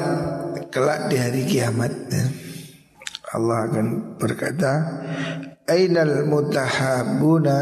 kelak 0.75 1.07
di 1.07 1.15
hari 1.15 1.47
kiamat 1.47 1.95
ya. 2.11 2.27
Allah 3.39 3.71
akan 3.71 4.19
berkata 4.19 4.73
Ainal 5.71 6.27
mutahabuna 6.27 7.59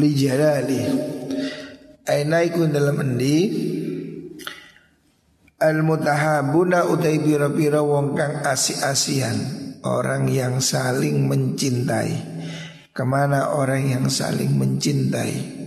li 0.00 0.10
jalali. 0.16 0.82
Aina 2.08 2.42
iku 2.42 2.66
dalam 2.66 2.96
endi? 3.04 3.38
Al 5.60 5.84
mutahabuna 5.84 6.88
utai 6.88 7.20
pira-pira 7.20 7.84
wong 7.84 8.16
kang 8.16 8.40
asi-asian 8.40 9.60
Orang 9.84 10.32
yang 10.32 10.58
saling 10.58 11.28
mencintai. 11.28 12.12
Ke 12.90 13.04
mana 13.06 13.54
orang 13.54 13.86
yang 13.94 14.06
saling 14.10 14.58
mencintai 14.58 15.59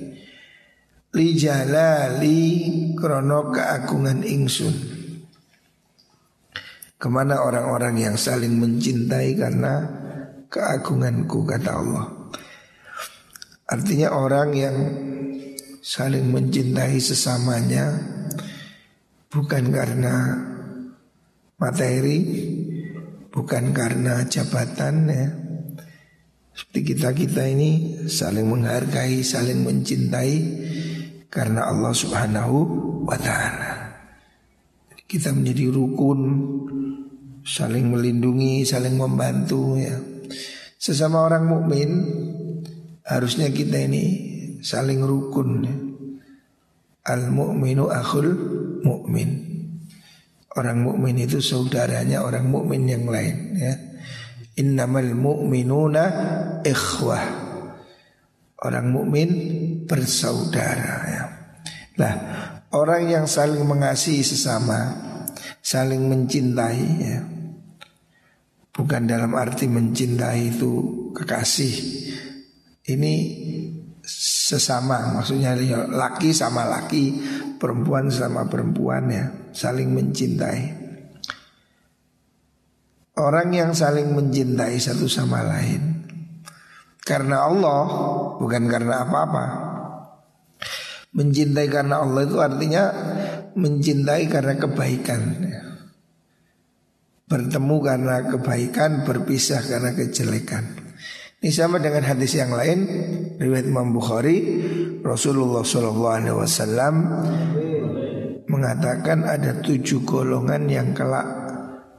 li 1.14 1.38
jalali 1.38 2.42
krono 2.98 3.54
keagungan 3.54 4.26
ingsun. 4.26 4.76
Ke 6.98 7.08
mana 7.12 7.44
orang-orang 7.44 8.00
yang 8.00 8.16
saling 8.16 8.58
mencintai 8.58 9.36
karena 9.36 9.84
keagunganku 10.48 11.44
kata 11.44 11.72
Allah. 11.72 12.06
Artinya 13.68 14.16
orang 14.16 14.50
yang 14.56 14.78
saling 15.84 16.32
mencintai 16.32 16.96
sesamanya 17.02 18.14
Bukan 19.34 19.74
karena 19.74 20.38
materi 21.58 22.22
Bukan 23.34 23.74
karena 23.74 24.30
jabatan 24.30 25.10
ya. 25.10 25.26
Seperti 26.54 26.94
kita-kita 26.94 27.50
ini 27.50 28.06
saling 28.06 28.46
menghargai, 28.46 29.26
saling 29.26 29.66
mencintai 29.66 30.34
karena 31.34 31.66
Allah 31.66 31.90
Subhanahu 31.90 32.58
wa 33.10 33.18
taala. 33.18 33.98
Kita 35.10 35.34
menjadi 35.34 35.74
rukun 35.74 36.22
saling 37.42 37.90
melindungi, 37.90 38.62
saling 38.62 38.94
membantu 38.94 39.82
ya. 39.82 39.98
Sesama 40.78 41.26
orang 41.26 41.50
mukmin 41.50 41.90
harusnya 43.02 43.50
kita 43.50 43.82
ini 43.90 44.06
saling 44.62 45.02
rukun 45.02 45.50
ya. 45.66 45.76
Al 47.10 47.34
mukminu 47.34 47.90
akhul 47.90 48.30
mukmin. 48.86 49.30
Orang 50.54 50.86
mukmin 50.86 51.18
itu 51.18 51.42
saudaranya 51.42 52.22
orang 52.22 52.46
mukmin 52.46 52.86
yang 52.86 53.10
lain 53.10 53.58
ya. 53.58 53.74
Innamal 54.54 55.18
mu'minuna 55.18 56.06
ikhwah 56.62 57.43
Orang 58.64 58.96
mukmin 58.96 59.30
bersaudara 59.84 60.96
ya. 61.04 61.24
Nah, 62.00 62.14
orang 62.72 63.12
yang 63.12 63.26
saling 63.28 63.60
mengasihi 63.68 64.24
sesama, 64.24 64.88
saling 65.60 66.08
mencintai 66.08 66.88
ya. 67.04 67.20
Bukan 68.74 69.06
dalam 69.06 69.36
arti 69.36 69.68
mencintai 69.68 70.56
itu 70.56 70.72
kekasih. 71.12 71.76
Ini 72.88 73.14
sesama, 74.08 75.12
maksudnya 75.12 75.60
ya, 75.60 75.84
laki 75.84 76.32
sama 76.32 76.64
laki, 76.64 77.20
perempuan 77.60 78.08
sama 78.10 78.48
perempuan 78.48 79.12
ya, 79.12 79.28
saling 79.52 79.92
mencintai. 79.92 80.82
Orang 83.20 83.54
yang 83.54 83.76
saling 83.76 84.10
mencintai 84.16 84.80
satu 84.82 85.06
sama 85.06 85.46
lain 85.46 86.03
karena 87.04 87.48
Allah 87.48 87.82
bukan 88.40 88.64
karena 88.72 89.04
apa-apa. 89.04 89.46
Mencintai 91.14 91.68
karena 91.70 92.02
Allah 92.02 92.26
itu 92.26 92.38
artinya 92.42 92.84
mencintai 93.54 94.24
karena 94.32 94.58
kebaikan. 94.58 95.22
Bertemu 97.30 97.76
karena 97.84 98.16
kebaikan, 98.26 99.06
berpisah 99.06 99.62
karena 99.62 99.94
kejelekan. 99.94 100.84
Ini 101.44 101.52
sama 101.52 101.78
dengan 101.84 102.08
hadis 102.08 102.40
yang 102.40 102.56
lain 102.56 102.88
riwayat 103.36 103.68
Imam 103.68 103.92
Bukhari 103.92 104.64
Rasulullah 105.04 105.60
SAW 105.60 106.96
mengatakan 108.48 109.28
ada 109.28 109.60
tujuh 109.60 110.08
golongan 110.08 110.72
yang 110.72 110.96
kelak 110.96 111.28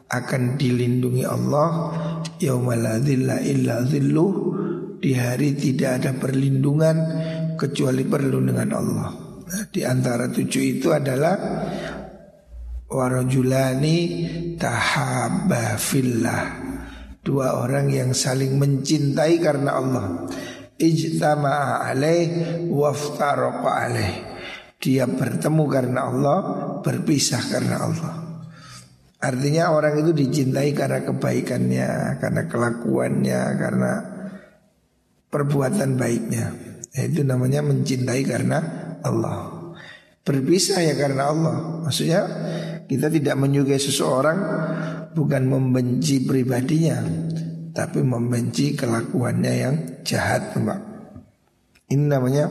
akan 0.08 0.56
dilindungi 0.56 1.28
Allah 1.28 1.92
yaumaladilla 2.40 3.44
illa 3.44 3.84
zilluh 3.84 4.53
di 5.04 5.12
hari 5.12 5.52
tidak 5.52 6.00
ada 6.00 6.16
perlindungan 6.16 6.96
kecuali 7.60 8.08
perlindungan 8.08 8.70
Allah. 8.72 9.12
Nah, 9.44 9.64
di 9.68 9.84
antara 9.84 10.32
tujuh 10.32 10.80
itu 10.80 10.88
adalah 10.96 11.36
warajulani 12.88 13.98
tahabba 14.56 15.76
fillah. 15.76 16.44
Dua 17.20 17.60
orang 17.60 17.92
yang 17.92 18.16
saling 18.16 18.56
mencintai 18.56 19.36
karena 19.44 19.76
Allah. 19.76 20.24
Ijtama'a 20.80 21.84
alaih 21.92 22.64
waftaraqa 22.72 23.70
alaih. 23.84 24.14
Dia 24.80 25.04
bertemu 25.04 25.64
karena 25.68 26.00
Allah, 26.08 26.38
berpisah 26.80 27.44
karena 27.52 27.76
Allah. 27.76 28.14
Artinya 29.20 29.72
orang 29.72 30.00
itu 30.00 30.16
dicintai 30.16 30.72
karena 30.76 31.00
kebaikannya, 31.00 32.20
karena 32.20 32.42
kelakuannya, 32.44 33.40
karena 33.56 33.92
perbuatan 35.34 35.98
baiknya. 35.98 36.54
Itu 36.94 37.26
namanya 37.26 37.66
mencintai 37.66 38.22
karena 38.22 38.58
Allah. 39.02 39.50
Berpisah 40.22 40.78
ya 40.78 40.94
karena 40.94 41.34
Allah. 41.34 41.56
Maksudnya 41.82 42.22
kita 42.86 43.10
tidak 43.10 43.34
menyukai 43.34 43.82
seseorang 43.82 44.38
bukan 45.10 45.42
membenci 45.50 46.22
pribadinya, 46.22 47.02
tapi 47.74 48.06
membenci 48.06 48.78
kelakuannya 48.78 49.52
yang 49.58 49.74
jahat, 50.06 50.54
Mbak. 50.54 50.80
Ini 51.90 52.04
namanya 52.06 52.46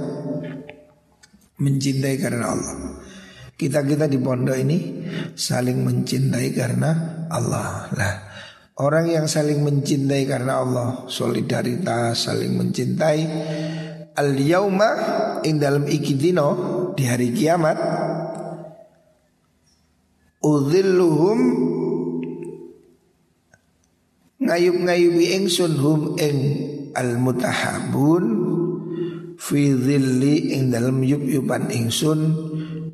mencintai 1.63 2.15
karena 2.19 2.45
Allah. 2.51 2.75
Kita-kita 3.55 4.11
di 4.11 4.19
pondok 4.19 4.59
ini 4.59 5.07
saling 5.39 5.87
mencintai 5.87 6.51
karena 6.51 6.91
Allah. 7.31 7.87
Lah, 7.95 8.15
Orang 8.73 9.05
yang 9.05 9.29
saling 9.29 9.61
mencintai 9.61 10.25
karena 10.25 10.65
Allah 10.65 11.05
Solidaritas 11.05 12.25
saling 12.25 12.57
mencintai. 12.57 13.21
Al 14.17 14.33
yauma 14.33 14.89
ing 15.45 15.61
dalam 15.61 15.85
ikidino 15.89 16.49
di 16.93 17.05
hari 17.05 17.33
kiamat 17.33 17.77
Udhilluhum 20.37 21.39
Ngayub-ngayubi 24.37 25.33
ingsun 25.41 25.73
hum 25.81 26.01
ing 26.21 26.37
al 26.93 27.17
mutahabun 27.17 28.25
Fi 29.41 29.73
dhilli 29.73 30.53
ing 30.53 30.69
dalam 30.69 31.01
yub-yuban 31.01 31.73
ingsun 31.73 32.21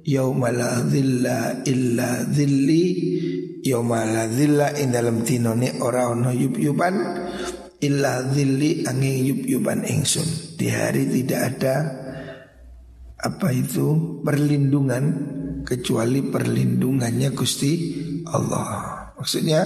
Yauma 0.07 0.55
la 0.55 0.79
dhilla 0.87 1.67
illa 1.67 2.23
dhilli 2.23 2.85
Yomala 3.59 4.31
zilla 4.31 4.71
in 4.79 4.95
dalam 4.95 5.27
tinone 5.27 5.83
ora 5.83 6.07
ono 6.07 6.31
yup-yupan 6.31 6.95
illa 7.83 8.23
zilli 8.31 8.87
angin 8.87 9.23
yup-yupan 9.27 9.83
ingsun. 9.83 10.55
Di 10.55 10.67
hari 10.71 11.11
tidak 11.11 11.41
ada 11.55 11.75
apa 13.19 13.51
itu 13.51 14.19
perlindungan 14.23 15.03
kecuali 15.67 16.23
perlindungannya 16.23 17.35
Gusti 17.35 17.71
Allah. 18.31 19.11
Maksudnya 19.19 19.61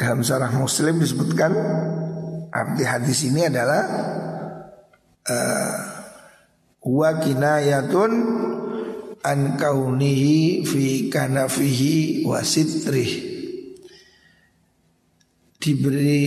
dalam 0.00 0.24
sarah 0.24 0.48
Muslim 0.56 1.04
disebutkan 1.04 1.52
arti 2.48 2.84
hadis 2.88 3.28
ini 3.28 3.44
adalah 3.52 3.82
uh, 5.28 5.76
wa 6.88 7.10
kinayatun 7.20 8.12
an 9.22 9.58
kaunihi 9.58 10.62
fi 10.62 11.10
kanafihi 11.10 12.22
wa 12.26 12.42
sitrih. 12.42 13.26
Diberi 15.58 16.22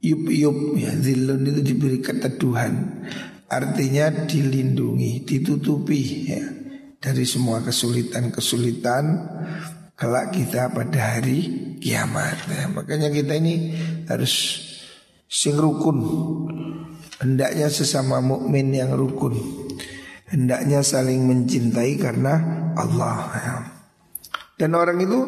yup-yup 0.00 0.76
ya 0.80 0.92
zilun 0.96 1.44
itu 1.44 1.60
diberi 1.60 1.98
keteduhan. 2.00 3.04
Artinya 3.48 4.10
dilindungi 4.24 5.22
ditutupi 5.22 6.02
ya 6.26 6.42
dari 6.98 7.28
semua 7.28 7.60
kesulitan-kesulitan 7.60 9.04
kelak 9.94 10.32
kita 10.32 10.72
pada 10.72 11.20
hari 11.20 11.76
kiamat. 11.78 12.40
Ya. 12.48 12.66
makanya 12.72 13.12
kita 13.12 13.36
ini 13.36 13.76
harus 14.08 14.64
sing 15.28 15.60
rukun. 15.60 15.98
Hendaknya 17.20 17.70
sesama 17.70 18.18
mukmin 18.18 18.74
yang 18.74 18.96
rukun 18.96 19.64
hendaknya 20.34 20.82
saling 20.82 21.30
mencintai 21.30 21.94
karena 22.02 22.34
Allah 22.74 23.30
dan 24.58 24.74
orang 24.74 24.98
itu 24.98 25.18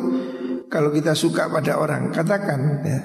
kalau 0.67 0.91
kita 0.91 1.15
suka 1.15 1.47
pada 1.47 1.79
orang 1.79 2.11
katakan 2.11 2.61
ya 2.83 3.01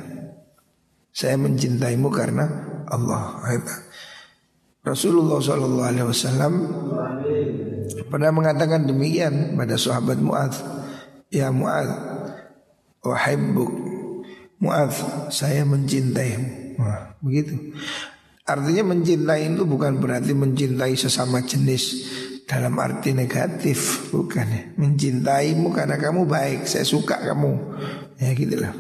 saya 1.11 1.35
mencintaimu 1.35 2.07
karena 2.07 2.47
Allah. 2.87 3.43
Rasulullah 4.81 5.37
Shallallahu 5.37 5.85
Alaihi 5.85 6.07
Wasallam 6.07 6.53
pernah 8.09 8.31
mengatakan 8.33 8.87
demikian 8.89 9.53
pada 9.53 9.77
sahabat 9.77 10.17
Muad, 10.17 10.55
ya 11.29 11.53
Muad, 11.53 11.85
wahibbuk, 13.05 13.71
Muad, 14.57 14.89
saya 15.29 15.67
mencintaimu. 15.67 16.81
Begitu. 17.21 17.77
Artinya 18.51 18.91
mencintai 18.91 19.47
itu 19.47 19.63
bukan 19.63 20.03
berarti 20.03 20.35
mencintai 20.35 20.99
sesama 20.99 21.39
jenis. 21.47 22.11
Dalam 22.43 22.75
arti 22.83 23.15
negatif 23.15 24.11
bukan 24.11 24.47
ya. 24.51 24.61
Mencintaimu 24.75 25.71
karena 25.71 25.95
kamu 25.95 26.27
baik 26.27 26.67
saya 26.67 26.83
suka 26.83 27.23
kamu. 27.23 27.79
Ya 28.19 28.35
gitulah. 28.35 28.75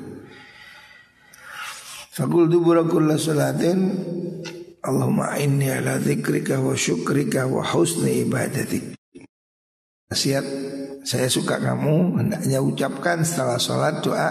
Fakul 2.11 2.51
dubura 2.51 2.83
kulla 2.83 3.15
salatin 3.15 3.95
Allahumma 4.83 5.39
inni 5.39 5.71
ala 5.71 5.95
dzikrika 5.95 6.59
wa 6.59 6.75
syukrika 6.75 7.47
wa 7.47 7.63
husni 7.63 8.27
ibadatik 8.27 8.99
Nasihat 10.11 10.43
saya 11.07 11.31
suka 11.31 11.63
kamu 11.63 12.19
hendaknya 12.19 12.59
ucapkan 12.59 13.23
setelah 13.23 13.55
sholat 13.55 14.03
doa 14.03 14.29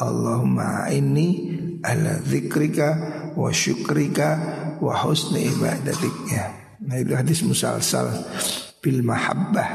Allahumma 0.00 0.88
inni 0.88 1.52
ala 1.84 2.16
dzikrika 2.24 3.15
wa 3.36 3.52
syukrika 3.52 4.40
wa 4.80 4.96
husni 5.04 5.46
ibadatik 5.52 6.14
ya 6.32 6.66
Nah 6.84 6.96
itu 7.00 7.16
hadis 7.16 7.40
musalsal 7.40 8.12
bil 8.84 9.00
mahabbah. 9.00 9.68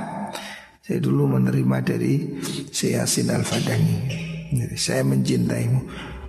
Saya 0.82 1.02
dulu 1.02 1.38
menerima 1.38 1.78
dari 1.82 2.42
Syasin 2.70 3.34
Al-Fadangi. 3.34 3.98
Jadi 4.52 4.78
saya 4.78 5.02
mencintaimu. 5.08 5.80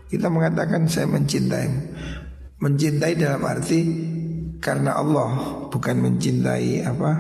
Kita 0.09 0.33
mengatakan 0.33 0.89
saya 0.89 1.09
mencintaimu. 1.11 1.81
Mencintai 2.63 3.19
dalam 3.19 3.43
arti 3.43 3.81
karena 4.63 4.95
Allah 4.95 5.35
bukan 5.67 5.99
mencintai 5.99 6.87
apa 6.87 7.11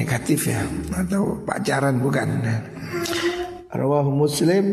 negatif 0.00 0.48
ya 0.48 0.64
atau 0.96 1.44
pacaran 1.44 2.00
bukan. 2.00 2.40
Rawahu 3.68 4.10
Muslim 4.16 4.64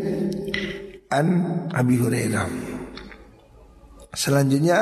an 1.12 1.28
Abi 1.76 2.00
Hurairah. 2.00 2.80
Selanjutnya 4.12 4.80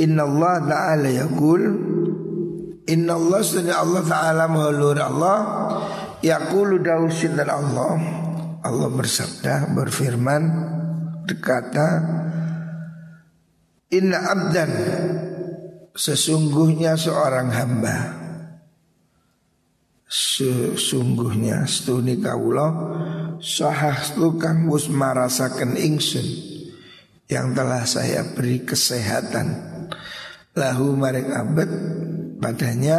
Inna 0.00 0.24
Allah 0.24 0.56
Ta'ala 0.64 1.08
yaqul 1.12 1.62
Inna 2.88 3.20
Allah 3.20 3.40
Sunnah 3.44 3.76
Allah 3.84 4.02
Ta'ala 4.08 4.44
Mahalur 4.48 4.96
Allah 4.96 5.38
Yaqulu 6.18 6.82
dawsin 6.82 7.38
dan 7.38 7.46
Allah. 7.52 7.94
Allah 8.64 8.88
bersabda 8.90 9.76
berfirman 9.76 10.42
Berkata 11.28 11.86
Inna 13.92 14.18
abdan 14.24 14.72
Sesungguhnya 15.92 16.96
seorang 16.96 17.52
hamba. 17.52 17.98
Sesungguhnya 20.08 21.68
Stuni 21.68 22.16
kaulah 22.24 22.72
Sahah 23.36 24.00
tukang 24.16 24.64
marasakan 24.64 25.76
ingsun 25.76 26.47
Yang 27.28 27.46
telah 27.52 27.82
saya 27.84 28.20
beri 28.32 28.64
kesehatan. 28.64 29.46
Lahu 30.56 30.96
marek 30.96 31.28
abad 31.30 31.70
padanya 32.40 32.98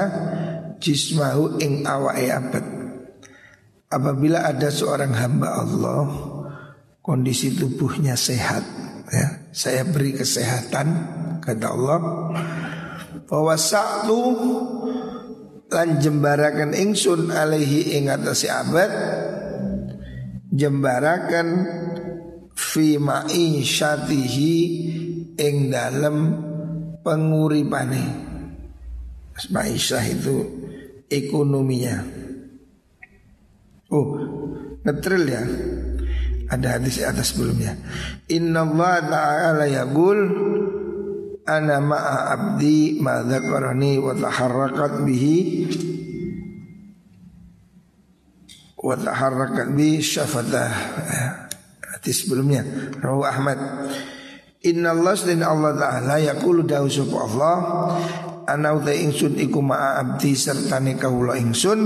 jismahu 0.80 1.60
ing 1.60 1.84
awai 1.84 2.31
abad 2.31 2.80
apabila 3.90 4.46
ada 4.46 4.70
seorang 4.70 5.12
hamba 5.18 5.60
Allah 5.60 6.08
kondisi 7.02 7.58
tubuhnya 7.58 8.14
sehat 8.14 8.64
ya. 9.10 9.28
Saya 9.50 9.81
beri 9.84 10.14
kesehatan 10.14 10.88
kata 11.42 11.68
Allah. 11.68 12.00
Bahwa 13.26 13.58
satu 13.58 14.22
lan 15.70 16.02
jembarakan 16.02 16.74
ingsun 16.74 17.30
alaihi 17.30 17.98
ing 17.98 18.10
atase 18.10 18.50
abad 18.50 18.90
jembarakan 20.50 21.48
fi 22.60 23.00
ma'i 23.00 23.64
syatihi 23.64 24.54
ing 25.40 25.56
dalem 25.72 26.18
penguripane. 27.00 28.28
Ma'isyah 29.40 30.04
itu 30.12 30.36
ekonominya. 31.08 32.04
Oh 33.96 34.20
netril 34.84 35.24
ya. 35.24 35.44
Ada 36.50 36.82
hadis 36.82 37.00
di 37.00 37.04
atas 37.08 37.32
sebelumnya. 37.32 37.78
Inna 38.28 38.66
Allah 38.66 38.96
ta'ala 39.06 39.66
yaqul 39.70 40.20
Ana 41.50 41.82
ma'a 41.82 42.30
abdi 42.30 43.02
ma 43.02 43.26
dzakarani 43.26 43.98
wa 43.98 44.14
taharrakat 44.14 45.02
bihi. 45.02 45.38
Wa 48.78 48.94
taharrakat 48.94 49.74
bi 49.74 49.98
syafatah 49.98 51.49
hadis 52.00 52.24
sebelumnya. 52.24 52.64
Rawu 53.04 53.28
Ahmad. 53.28 53.60
Inna 54.64 54.96
Allah 54.96 55.16
dan 55.20 55.44
Allah 55.44 55.72
Ta'ala 55.76 56.16
Yaqulu 56.20 56.68
dahu 56.68 56.92
suku 56.92 57.16
Allah 57.16 57.56
Ana 58.44 58.76
uta 58.76 58.92
ingsun 58.92 59.40
iku 59.40 59.64
ma'a 59.64 60.04
abdi 60.04 60.36
serta 60.36 60.84
ingsun 60.84 61.80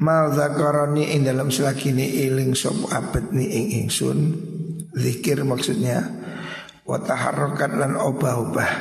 Mal 0.00 0.32
zakarani 0.32 1.12
ing 1.12 1.28
dalam 1.28 1.52
selakini 1.52 2.24
iling 2.24 2.56
sop 2.56 2.90
abad 2.90 3.30
ni 3.30 3.44
ing 3.46 3.66
ingsun. 3.86 4.18
Zikir 4.96 5.44
maksudnya 5.44 6.02
Wataharrokat 6.88 7.76
lan 7.76 7.94
obah-obah. 7.94 8.72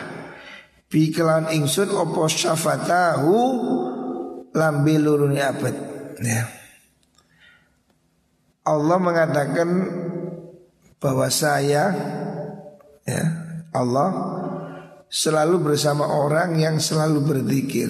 Bikelan 0.87 1.51
ingsun 1.51 1.91
opo 1.93 2.25
syafatahu 2.25 3.35
Lambi 4.55 4.95
luruni 4.97 5.39
abad. 5.39 5.75
Ya. 6.21 6.47
Allah 8.61 8.97
mengatakan 9.01 9.69
bahwa 11.01 11.27
saya 11.33 11.89
ya 13.01 13.23
Allah 13.73 14.09
selalu 15.09 15.73
bersama 15.73 16.05
orang 16.05 16.55
yang 16.61 16.77
selalu 16.77 17.25
berzikir. 17.25 17.89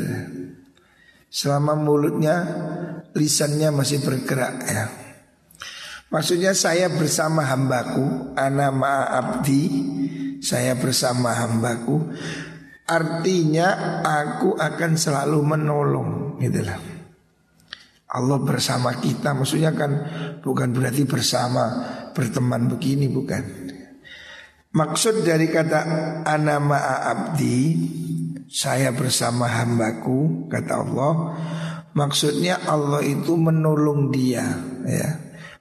Selama 1.32 1.80
mulutnya 1.80 2.44
lisannya 3.16 3.72
masih 3.72 4.04
bergerak 4.04 4.56
ya. 4.68 4.86
Maksudnya 6.12 6.52
saya 6.52 6.92
bersama 6.92 7.48
hambaku 7.48 8.36
ana 8.36 8.68
abdi 9.16 9.64
saya 10.44 10.76
bersama 10.76 11.32
hambaku 11.32 12.12
artinya 12.84 14.02
aku 14.04 14.58
akan 14.60 14.92
selalu 15.00 15.40
menolong 15.40 16.10
gitulah 16.42 16.76
Allah 18.12 18.40
bersama 18.44 19.00
kita 19.00 19.32
maksudnya 19.32 19.72
kan 19.72 19.92
bukan 20.44 20.76
berarti 20.76 21.08
bersama 21.08 21.64
berteman 22.14 22.72
begini 22.72 23.12
bukan? 23.12 23.44
Maksud 24.72 25.28
dari 25.28 25.52
kata 25.52 25.84
anama 26.24 26.80
abdi 27.04 27.76
saya 28.48 28.96
bersama 28.96 29.48
hambaku 29.48 30.48
kata 30.48 30.74
Allah. 30.80 31.14
Maksudnya 31.92 32.64
Allah 32.68 33.04
itu 33.04 33.36
menolong 33.36 34.16
dia 34.16 34.48
ya. 34.88 35.10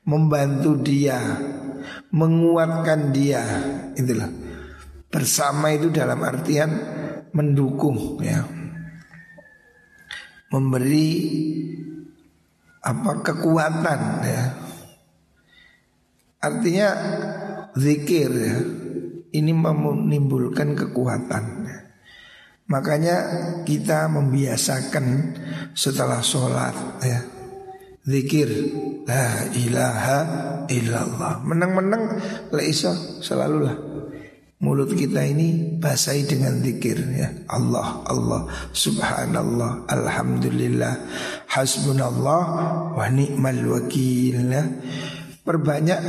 Membantu 0.06 0.78
dia 0.78 1.18
menguatkan 2.14 3.10
dia 3.10 3.42
itulah. 3.98 4.30
Bersama 5.10 5.74
itu 5.74 5.90
dalam 5.90 6.22
artian 6.22 6.70
mendukung 7.34 8.22
ya. 8.22 8.46
Memberi 10.54 11.10
apa 12.82 13.22
kekuatan 13.26 14.00
ya. 14.22 14.69
Artinya 16.40 16.88
zikir 17.76 18.30
ya, 18.32 18.56
ini 19.36 19.52
menimbulkan 19.52 20.72
kekuatan. 20.72 21.44
Ya. 21.68 21.80
Makanya 22.70 23.16
kita 23.66 24.06
membiasakan 24.06 25.34
setelah 25.74 26.22
sholat 26.22 27.02
ya 27.02 27.20
Zikir 28.06 28.46
La 29.10 29.42
ilaha 29.50 30.18
illallah 30.70 31.42
Menang-menang 31.42 32.22
La 32.54 32.62
iso 32.62 32.94
selalulah 33.20 33.74
Mulut 34.62 34.94
kita 34.94 35.26
ini 35.26 35.80
basahi 35.82 36.30
dengan 36.30 36.62
zikir 36.62 37.00
ya 37.18 37.28
Allah 37.50 38.06
Allah 38.06 38.46
Subhanallah 38.70 39.90
Alhamdulillah 39.90 40.94
Hasbunallah 41.50 42.42
Wa 42.94 43.10
ni'mal 43.10 43.66
wakil 43.66 44.46
ya. 44.46 44.62
Perbanyak 45.50 46.00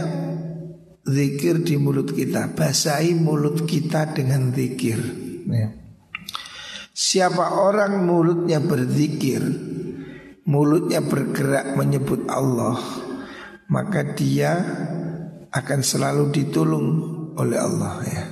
zikir 1.02 1.66
di 1.66 1.74
mulut 1.82 2.14
kita 2.14 2.54
Basahi 2.54 3.18
mulut 3.18 3.66
kita 3.66 4.14
dengan 4.14 4.54
zikir. 4.54 5.02
Ya. 5.50 5.74
Siapa 6.94 7.58
orang 7.58 8.06
mulutnya 8.06 8.62
berzikir 8.62 9.42
Mulutnya 10.46 11.02
bergerak 11.02 11.74
menyebut 11.74 12.30
Allah 12.30 12.78
Maka 13.66 14.14
dia 14.14 14.62
akan 15.50 15.80
selalu 15.82 16.30
ditolong 16.30 16.88
oleh 17.34 17.58
Allah 17.58 17.98
ya. 18.06 18.24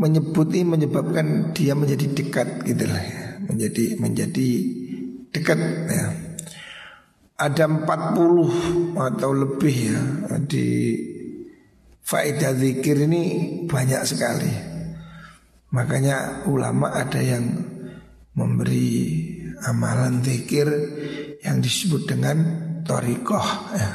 Menyebut 0.00 0.56
ini 0.56 0.72
menyebabkan 0.72 1.52
dia 1.52 1.76
menjadi 1.76 2.16
dekat 2.16 2.64
gitu 2.64 2.88
lah 2.88 3.04
ya. 3.04 3.44
Menjadi 3.44 4.00
menjadi 4.00 4.48
dekat 5.36 5.60
ya 5.92 6.27
Ada 7.38 7.70
40 7.70 8.98
atau 8.98 9.30
lebih 9.30 9.76
ya 9.94 10.02
Di 10.42 10.66
faedah 12.02 12.56
zikir 12.58 13.06
ini 13.06 13.22
banyak 13.68 14.02
sekali. 14.02 14.52
Makanya 15.70 16.48
ulama 16.50 16.90
ada 16.96 17.20
yang 17.22 17.44
memberi 18.34 18.90
amalan 19.68 20.24
zikir 20.24 20.66
yang 21.44 21.62
disebut 21.62 22.08
dengan 22.08 22.36
torikoh 22.82 23.48
ya. 23.76 23.90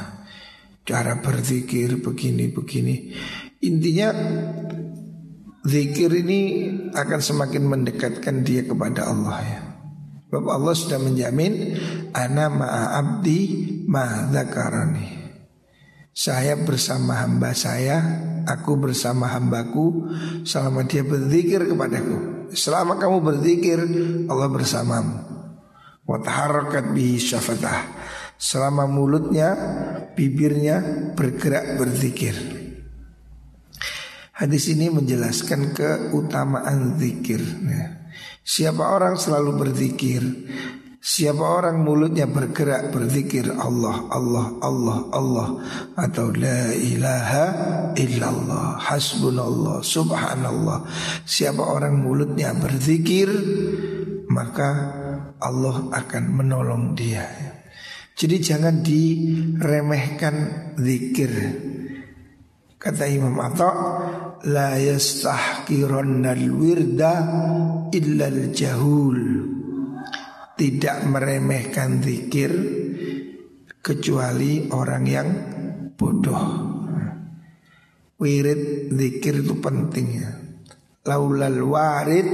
Cara 0.84 1.16
berzikir 1.16 1.96
begini-begini 2.04 3.16
Intinya 3.64 4.12
Zikir 5.64 6.12
ini 6.12 6.68
akan 6.92 7.20
semakin 7.24 7.64
mendekatkan 7.64 8.44
dia 8.44 8.68
kepada 8.68 9.08
Allah 9.08 9.40
ya 9.40 9.63
Sebab 10.34 10.50
Allah 10.50 10.74
sudah 10.74 10.98
menjamin 10.98 11.78
Ana 12.10 12.50
ma'a 12.50 12.98
abdi 12.98 13.70
ma'zakarani 13.86 15.06
Saya 16.10 16.58
bersama 16.58 17.22
hamba 17.22 17.54
saya 17.54 18.02
Aku 18.42 18.74
bersama 18.74 19.30
hambaku 19.30 20.10
Selama 20.42 20.90
dia 20.90 21.06
berzikir 21.06 21.70
kepadaku. 21.70 22.50
Selama 22.50 22.98
kamu 22.98 23.22
berzikir 23.22 23.78
Allah 24.26 24.50
bersamamu. 24.50 25.22
Wataharakat 26.02 26.90
bihi 26.90 27.16
syafatah. 27.16 27.94
Selama 28.34 28.90
mulutnya 28.90 29.54
Bibirnya 30.18 30.82
bergerak 31.14 31.78
berzikir. 31.78 32.34
Hadis 34.34 34.66
ini 34.66 34.90
menjelaskan 34.90 35.72
keutamaan 35.78 36.98
zikir 36.98 37.38
Siapa 38.44 38.92
orang 38.92 39.16
selalu 39.16 39.50
berzikir? 39.56 40.20
Siapa 41.04 41.40
orang 41.40 41.80
mulutnya 41.80 42.28
bergerak 42.28 42.92
berzikir 42.92 43.48
Allah, 43.56 44.04
Allah, 44.12 44.56
Allah, 44.60 44.98
Allah? 45.12 45.48
Atau 45.96 46.32
La 46.32 46.72
ilaha 46.72 47.46
illallah 47.96 48.80
Hasbunallah, 48.80 49.80
subhanallah. 49.80 50.84
Siapa 51.24 51.60
orang 51.60 52.00
mulutnya 52.00 52.56
berzikir 52.56 53.28
Maka 54.28 54.68
Allah 55.40 55.88
akan 55.92 56.24
menolong 56.32 56.96
dia. 56.96 57.24
Jadi 58.16 58.36
jangan 58.40 58.80
diremehkan 58.80 60.34
zikir. 60.80 61.32
Kata 62.80 63.04
Imam 63.08 63.36
Atta 63.40 63.70
La 64.44 64.76
yastahkirannal 64.76 66.44
wirda 66.52 67.14
illal 67.88 68.52
jahul 68.52 69.40
tidak 70.52 71.00
meremehkan 71.08 72.04
zikir 72.04 72.52
kecuali 73.80 74.68
orang 74.68 75.04
yang 75.08 75.28
bodoh. 75.96 76.76
Wirid 78.20 78.92
zikir 78.92 79.40
itu 79.40 79.56
penting 79.64 80.06
ya. 80.12 80.30
Laulal 81.08 81.64
warid 81.64 82.28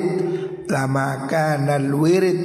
lama 0.67 1.31
kanal 1.31 1.95
wirid. 1.95 2.43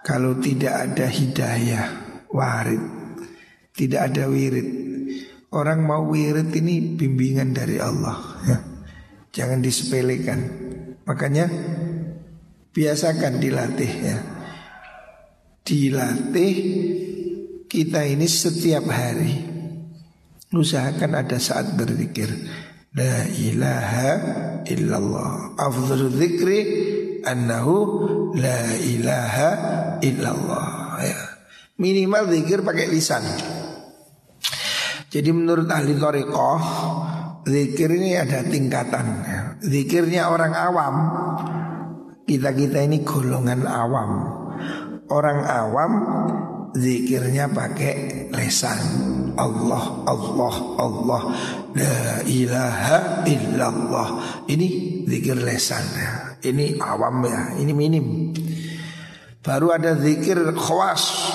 Kalau 0.00 0.40
tidak 0.40 0.72
ada 0.96 1.12
hidayah 1.12 1.86
warid, 2.32 2.80
tidak 3.76 4.00
ada 4.08 4.32
wirid. 4.32 4.87
Orang 5.48 5.88
mau 5.88 6.04
wirid 6.04 6.52
ini 6.52 6.92
bimbingan 6.92 7.56
dari 7.56 7.80
Allah 7.80 8.20
ya. 8.44 8.58
Jangan 9.32 9.64
disepelekan. 9.64 10.40
Makanya 11.08 11.48
biasakan 12.76 13.40
dilatih 13.40 13.92
ya. 14.04 14.18
Dilatih 15.64 16.54
kita 17.64 18.04
ini 18.04 18.28
setiap 18.28 18.84
hari 18.92 19.48
usahakan 20.52 21.16
ada 21.16 21.40
saat 21.40 21.72
berzikir. 21.76 22.28
La 22.92 23.24
ilaha 23.24 24.10
illallah. 24.68 25.56
Afdhalu 25.56 26.12
dzikri 26.12 26.60
annahu 27.24 27.76
la 28.36 28.76
ilaha 28.80 29.50
illallah 30.04 30.68
ya. 31.04 31.20
Minimal 31.80 32.32
zikir 32.32 32.60
pakai 32.64 32.88
lisan. 32.92 33.24
Jadi 35.08 35.30
menurut 35.32 35.68
ahli 35.72 35.96
thariqah 35.96 36.60
Zikir 37.48 37.88
ini 37.96 38.12
ada 38.12 38.44
tingkatan. 38.44 39.06
Ya. 39.24 39.40
Zikirnya 39.64 40.28
orang 40.28 40.52
awam. 40.52 40.94
Kita-kita 42.28 42.84
ini 42.84 43.00
golongan 43.00 43.64
awam. 43.64 44.10
Orang 45.08 45.48
awam 45.48 45.92
Zikirnya 46.76 47.48
pakai 47.48 48.28
lesan. 48.36 48.76
Allah, 49.40 50.04
Allah, 50.04 50.54
Allah. 50.76 51.22
La 51.72 52.20
ilaha 52.28 53.24
illallah. 53.24 54.08
Ini 54.44 54.68
zikir 55.08 55.40
lesan. 55.40 55.88
Ini 56.44 56.76
awam 56.76 57.24
ya. 57.24 57.56
Ini 57.56 57.72
minim. 57.72 58.36
Baru 59.40 59.72
ada 59.72 59.96
zikir 59.96 60.36
khawas. 60.52 61.32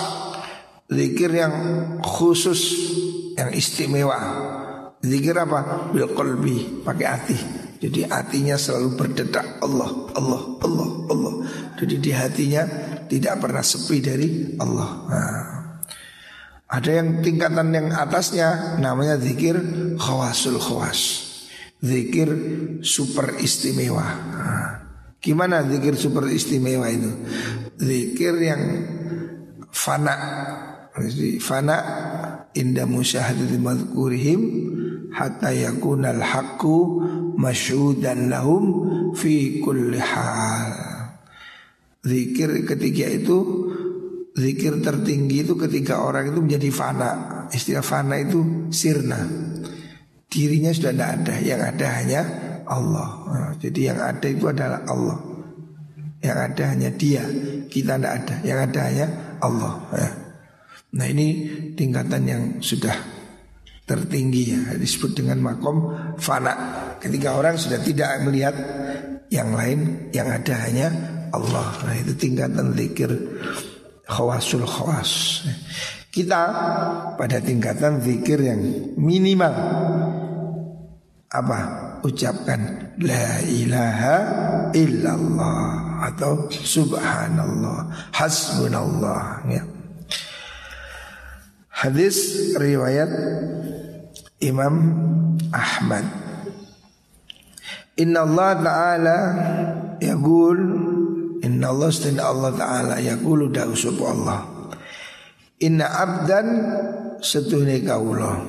Zikir 0.94 1.34
yang 1.34 1.56
khusus 2.06 2.62
Yang 3.36 3.50
istimewa 3.58 4.20
Zikir 5.04 5.36
apa? 5.36 5.92
Bil 5.92 6.08
qalbi 6.16 6.86
Pakai 6.86 7.08
hati 7.08 7.38
jadi 7.84 8.08
hatinya 8.08 8.56
selalu 8.56 8.96
berdetak 8.96 9.60
Allah, 9.60 9.92
Allah, 10.16 10.42
Allah, 10.63 10.90
Allah. 11.12 11.34
Jadi 11.75 12.00
di 12.00 12.16
hatinya 12.16 12.63
tidak 13.12 13.44
pernah 13.44 13.60
sepi 13.60 14.00
dari 14.00 14.56
Allah. 14.56 14.90
Nah, 15.12 15.44
ada 16.72 16.88
yang 16.88 17.20
tingkatan 17.20 17.75
yang 17.75 17.92
atasnya 17.92 18.80
namanya 18.80 19.20
zikir 19.20 19.60
khawasul 20.00 20.63
khawas. 20.63 21.28
Zikir 21.84 22.32
super 22.80 23.36
istimewa. 23.44 24.08
Nah, 24.32 24.72
gimana 25.20 25.68
zikir 25.68 26.00
super 26.00 26.24
istimewa 26.32 26.88
itu? 26.88 27.12
Zikir 27.84 28.40
yang 28.40 28.63
fana. 29.75 30.16
Fana 31.44 31.78
inda 32.53 32.89
musyahadati 32.89 33.57
madhkurihim 33.57 34.41
hatta 35.13 35.53
yakunal 35.53 36.22
haqqu 36.22 36.77
masyhudan 37.38 38.29
lahum 38.29 38.63
fi 39.13 39.62
kulli 39.62 40.01
hal. 40.01 40.74
Zikir 42.03 42.67
ketiga 42.67 43.07
itu 43.07 43.38
Zikir 44.33 44.81
tertinggi 44.81 45.45
itu 45.45 45.53
ketika 45.53 46.01
orang 46.01 46.33
itu 46.33 46.41
menjadi 46.41 46.74
fana. 46.74 47.12
Istilah 47.53 47.86
fana 47.86 48.17
itu 48.17 48.65
sirna. 48.74 49.22
Dirinya 50.25 50.74
sudah 50.74 50.89
tidak 50.89 51.10
ada. 51.22 51.36
Yang 51.38 51.62
ada 51.69 51.88
hanya 52.01 52.22
Allah. 52.65 53.10
Nah, 53.29 53.51
Jadi 53.62 53.79
yang 53.86 54.01
ada 54.01 54.25
itu 54.25 54.45
adalah 54.50 54.81
Allah. 54.89 55.17
Yang 56.25 56.38
ada 56.50 56.63
hanya 56.74 56.89
dia. 56.98 57.24
Kita 57.69 58.01
tidak 58.01 58.13
ada. 58.25 58.36
Yang 58.41 58.60
ada 58.65 58.79
hanya 58.89 59.05
Allah. 59.38 59.74
Ya. 59.93 60.10
Nah 60.94 61.06
ini 61.10 61.28
tingkatan 61.74 62.24
yang 62.30 62.44
sudah 62.62 62.94
tertinggi 63.84 64.56
ya 64.56 64.62
disebut 64.80 65.12
dengan 65.18 65.44
makom 65.44 65.92
fana 66.16 66.56
ketika 67.02 67.36
orang 67.36 67.60
sudah 67.60 67.84
tidak 67.84 68.24
melihat 68.24 68.56
yang 69.28 69.52
lain 69.58 70.10
yang 70.14 70.30
ada 70.30 70.54
hanya 70.70 70.88
Allah. 71.34 71.74
Nah 71.82 71.96
itu 71.98 72.14
tingkatan 72.14 72.78
zikir 72.78 73.10
khawasul 74.06 74.70
khawas. 74.70 75.44
Kita 76.14 76.42
pada 77.18 77.42
tingkatan 77.42 77.98
zikir 77.98 78.38
yang 78.38 78.62
minimal 78.94 79.54
apa? 81.34 81.60
Ucapkan 82.04 82.94
la 83.00 83.42
ilaha 83.48 84.16
illallah 84.76 86.04
atau 86.06 86.52
subhanallah, 86.52 88.12
hasbunallah 88.12 89.42
ya. 89.50 89.73
Hadis 91.84 92.56
riwayat 92.56 93.12
Imam 94.40 94.75
Ahmad. 95.52 96.08
Inna 98.00 98.24
Allah 98.24 98.52
Ta'ala 98.63 99.18
Yaqul 100.00 100.60
Inna 101.44 101.75
Allah 101.75 101.92
Inna 101.92 102.24
Allah 102.24 102.52
Ta'ala 102.56 102.96
Yaqulu 103.04 103.52
da'usub 103.52 104.00
Allah. 104.00 104.72
Inna 105.60 105.92
abdan 105.92 106.48
Setuhni 107.20 107.84
kaulah 107.84 108.40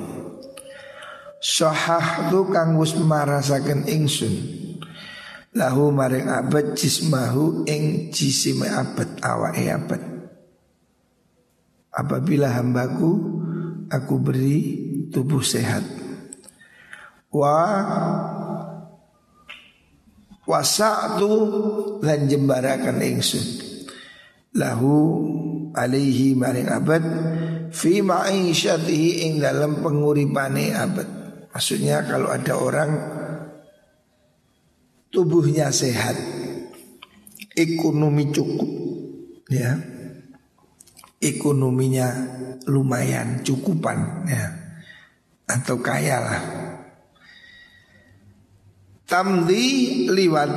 Sohah 1.43 2.31
tu 2.31 2.47
kang 2.55 2.79
wis 2.79 2.95
marasaken 2.95 3.91
ingsun. 3.91 4.35
Lahu 5.59 5.91
maring 5.91 6.31
abad 6.31 6.79
jismahu 6.79 7.67
ing 7.67 8.14
jisime 8.14 8.71
abad 8.71 9.19
awake 9.26 9.67
abad 9.75 10.13
Apabila 11.95 12.51
hambaku 12.51 13.13
aku 13.87 14.15
beri 14.19 14.59
tubuh 15.15 15.43
sehat. 15.47 15.87
Wa 17.31 17.57
wasa'tu 20.43 21.31
lan 22.03 22.27
jembarakan 22.27 22.99
ingsun. 22.99 23.47
Lahu 24.55 24.95
alaihi 25.75 26.39
maring 26.39 26.71
abad 26.71 27.03
fi 27.75 28.03
ma'isyatihi 28.03 29.27
ing 29.27 29.33
dalam 29.43 29.83
penguripane 29.83 30.75
abad. 30.75 31.09
Maksudnya 31.51 32.03
kalau 32.07 32.31
ada 32.31 32.55
orang 32.59 32.91
tubuhnya 35.15 35.71
sehat 35.71 36.19
ekonomi 37.55 38.35
cukup 38.35 38.67
ya 39.47 39.94
ekonominya 41.25 42.09
lumayan 42.69 43.40
cukupan 43.40 44.28
ya. 44.28 44.45
Atau 45.45 45.81
kaya 45.81 46.16
lah. 46.21 46.40
Tamdi 49.04 49.64
liwat 50.09 50.52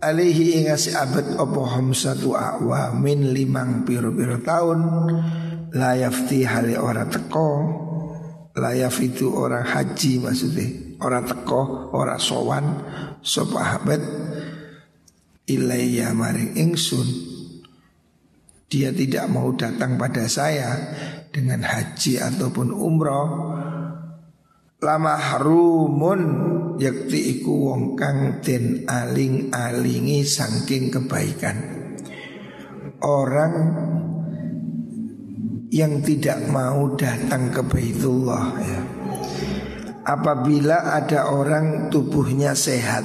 alihi 0.00 0.64
ingasi 0.64 0.96
abad 0.96 1.36
opo 1.36 1.68
hamsatu 1.68 2.32
awa 2.32 2.96
min 2.96 3.36
limang 3.36 3.84
piro-piro 3.84 4.40
tahun. 4.40 4.80
Layafti 5.76 6.48
hali 6.48 6.76
ora 6.80 7.04
teko. 7.04 7.48
Layaf 8.56 8.96
itu 9.04 9.28
orang 9.36 9.68
haji 9.68 10.24
maksudnya. 10.24 10.66
Orang 11.04 11.28
teko 11.28 11.92
orang 11.92 12.16
sowan. 12.16 12.64
Sopa 13.20 13.76
abad 13.76 14.00
ilayya 15.44 16.16
maring 16.16 16.56
ingsun 16.56 17.35
dia 18.66 18.90
tidak 18.90 19.30
mau 19.30 19.54
datang 19.54 19.94
pada 19.94 20.26
saya 20.26 20.74
dengan 21.30 21.62
haji 21.62 22.18
ataupun 22.18 22.74
umroh 22.74 23.28
lama 24.76 25.14
harumun 25.16 26.22
yakti 26.76 27.40
iku 27.40 27.72
wong 27.72 27.82
kang 27.96 28.44
den 28.44 28.84
aling-alingi 28.84 30.22
saking 30.22 30.92
kebaikan. 30.92 31.56
Orang 33.00 33.54
yang 35.72 36.00
tidak 36.00 36.48
mau 36.48 36.96
datang 36.96 37.52
ke 37.52 37.60
Baitullah 37.64 38.46
ya. 38.60 38.80
Apabila 40.06 40.94
ada 40.94 41.34
orang 41.34 41.90
tubuhnya 41.90 42.54
sehat, 42.54 43.02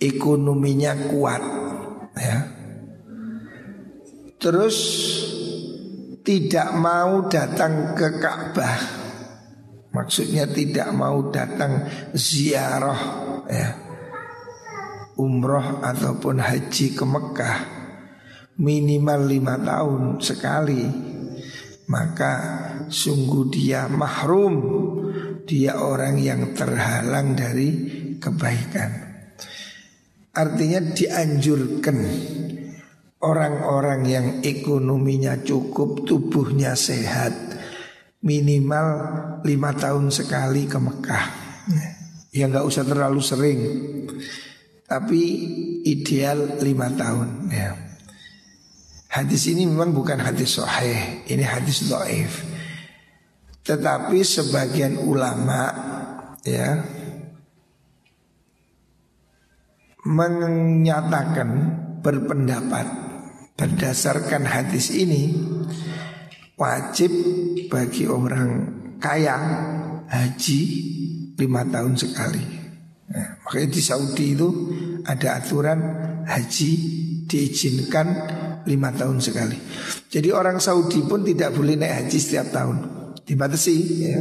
ekonominya 0.00 0.96
kuat 1.12 1.42
ya. 2.16 2.53
Terus 4.44 4.76
tidak 6.20 6.76
mau 6.76 7.24
datang 7.32 7.96
ke 7.96 8.20
Ka'bah. 8.20 8.80
Maksudnya 9.88 10.44
tidak 10.52 10.92
mau 10.92 11.32
datang 11.32 11.88
ziarah 12.12 13.00
ya. 13.48 13.68
Umroh 15.16 15.80
ataupun 15.80 16.44
haji 16.44 16.92
ke 16.92 17.04
Mekah 17.06 17.58
Minimal 18.54 19.20
lima 19.26 19.58
tahun 19.58 20.22
sekali. 20.22 20.84
Maka 21.90 22.32
sungguh 22.86 23.50
dia 23.50 23.90
mahrum. 23.90 24.54
Dia 25.42 25.80
orang 25.80 26.22
yang 26.22 26.54
terhalang 26.54 27.34
dari 27.34 27.70
kebaikan. 28.22 28.90
Artinya 30.34 30.80
dianjurkan 30.94 31.98
Orang-orang 33.24 34.04
yang 34.04 34.26
ekonominya 34.44 35.40
cukup 35.40 36.04
Tubuhnya 36.04 36.76
sehat 36.76 37.32
minimal 38.24 38.88
lima 39.44 39.70
tahun 39.72 40.12
sekali 40.12 40.68
ke 40.68 40.76
Mekah. 40.80 41.24
Ya 42.34 42.50
nggak 42.50 42.66
usah 42.66 42.82
terlalu 42.82 43.20
sering, 43.24 43.60
tapi 44.84 45.20
ideal 45.86 46.58
lima 46.64 46.90
tahun. 46.92 47.48
Ya. 47.52 47.72
Hadis 49.12 49.46
ini 49.46 49.64
memang 49.68 49.94
bukan 49.94 50.18
hadis 50.18 50.58
sahih, 50.58 51.22
ini 51.30 51.46
hadis 51.46 51.86
doif. 51.86 52.42
Tetapi 53.62 54.18
sebagian 54.20 54.98
ulama 55.00 55.70
ya 56.42 56.82
menyatakan 60.04 61.48
berpendapat 62.02 63.03
berdasarkan 63.54 64.42
hadis 64.50 64.90
ini 64.90 65.30
wajib 66.58 67.10
bagi 67.70 68.06
orang 68.10 68.50
kaya 68.98 69.36
haji 70.10 70.60
lima 71.38 71.62
tahun 71.66 71.94
sekali. 71.98 72.44
Nah, 73.04 73.28
makanya 73.46 73.68
di 73.70 73.82
Saudi 73.82 74.26
itu 74.34 74.48
ada 75.06 75.38
aturan 75.38 75.78
haji 76.26 76.70
diizinkan 77.28 78.06
lima 78.64 78.90
tahun 78.94 79.18
sekali. 79.20 79.58
Jadi 80.08 80.28
orang 80.30 80.58
Saudi 80.58 81.04
pun 81.04 81.22
tidak 81.22 81.52
boleh 81.54 81.76
naik 81.76 82.06
haji 82.06 82.18
setiap 82.18 82.48
tahun, 82.54 82.76
dibatasi 83.22 83.76
ya. 84.02 84.20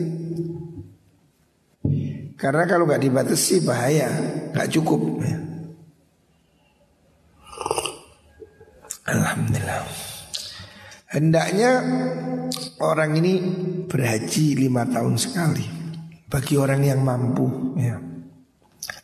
Karena 2.34 2.68
kalau 2.68 2.84
nggak 2.84 3.04
dibatasi 3.08 3.64
bahaya, 3.64 4.10
nggak 4.52 4.68
cukup. 4.74 5.00
Ya. 5.24 5.53
Alhamdulillah. 9.04 9.84
Hendaknya 11.12 11.72
orang 12.80 13.20
ini 13.20 13.34
berhaji 13.86 14.56
lima 14.56 14.88
tahun 14.88 15.20
sekali 15.20 15.66
bagi 16.32 16.56
orang 16.56 16.82
yang 16.88 17.04
mampu 17.04 17.76
ya. 17.78 18.00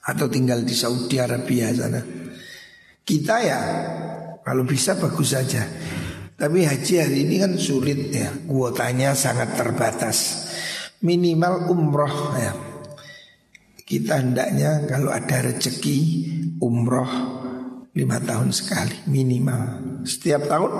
Atau 0.07 0.31
tinggal 0.31 0.63
di 0.63 0.73
Saudi 0.73 1.19
Arabia 1.19 1.69
sana. 1.75 2.01
Kita 3.03 3.35
ya 3.43 3.59
kalau 4.41 4.63
bisa 4.63 4.95
bagus 4.95 5.35
saja. 5.35 5.67
Tapi 6.39 6.63
haji 6.63 6.93
hari 7.03 7.27
ini 7.27 7.35
kan 7.35 7.59
sulit 7.59 8.15
ya, 8.15 8.31
kuotanya 8.47 9.11
sangat 9.11 9.59
terbatas. 9.59 10.47
Minimal 11.03 11.67
umroh 11.67 12.39
ya. 12.39 12.55
Kita 13.83 14.23
hendaknya 14.23 14.87
kalau 14.87 15.11
ada 15.11 15.43
rezeki 15.43 15.99
umroh 16.63 17.38
lima 17.99 18.15
tahun 18.23 18.55
sekali 18.55 18.95
minimal. 19.11 19.99
Setiap 20.07 20.47
tahun 20.47 20.71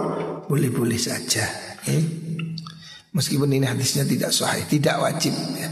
boleh-boleh 0.48 0.96
saja. 0.96 1.44
Eh? 1.84 2.04
Meskipun 3.12 3.52
ini 3.52 3.68
hadisnya 3.68 4.08
tidak 4.08 4.32
sahih, 4.32 4.64
tidak 4.72 4.96
wajib. 5.04 5.36
Ya. 5.60 5.68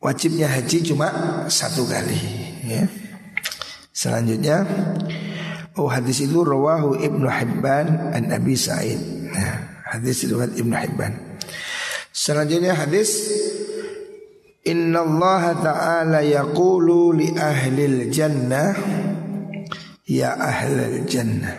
Wajibnya 0.00 0.48
haji 0.50 0.78
cuma 0.82 1.08
satu 1.46 1.86
kali. 1.86 2.18
Ya. 2.66 2.90
Selanjutnya, 3.94 4.64
oh 5.76 5.86
hadis 5.86 6.24
itu 6.24 6.40
rawahu 6.40 6.98
Ibnu 6.98 7.28
Hibban 7.28 8.16
an 8.16 8.32
Abi 8.32 8.56
Sa'id. 8.56 8.98
Nah, 9.30 9.84
hadis 9.92 10.24
riwayat 10.24 10.56
Ibnu 10.56 10.74
Hibban. 10.74 11.12
Selanjutnya 12.10 12.74
hadis 12.74 13.30
Inna 14.64 15.04
Allah 15.04 15.44
Ta'ala 15.60 16.20
yaqulu 16.24 17.16
li 17.16 17.32
ahli 17.36 18.08
jannah 18.08 18.72
ya 20.10 20.34
ahlal 20.34 21.06
jannah 21.06 21.54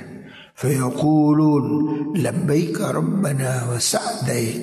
fayaqulun 0.60 1.66
labbaika 2.20 2.92
rabbana 2.92 3.72
wa 3.72 3.80
sa'daik 3.80 4.60